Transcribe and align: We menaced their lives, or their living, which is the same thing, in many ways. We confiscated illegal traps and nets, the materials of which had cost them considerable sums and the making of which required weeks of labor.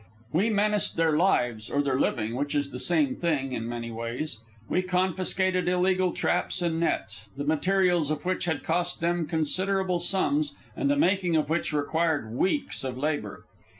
We 0.33 0.49
menaced 0.49 0.97
their 0.97 1.15
lives, 1.15 1.69
or 1.69 1.83
their 1.83 1.99
living, 1.99 2.33
which 2.35 2.55
is 2.55 2.71
the 2.71 2.79
same 2.79 3.15
thing, 3.15 3.53
in 3.53 3.69
many 3.69 3.91
ways. 3.91 4.39
We 4.67 4.81
confiscated 4.81 5.69
illegal 5.69 6.11
traps 6.11 6.63
and 6.63 6.79
nets, 6.79 7.29
the 7.37 7.43
materials 7.43 8.09
of 8.09 8.25
which 8.25 8.45
had 8.45 8.63
cost 8.63 8.99
them 8.99 9.27
considerable 9.27 9.99
sums 9.99 10.55
and 10.75 10.89
the 10.89 10.97
making 10.97 11.35
of 11.35 11.51
which 11.51 11.71
required 11.71 12.31
weeks 12.31 12.83
of 12.83 12.97
labor. 12.97 13.45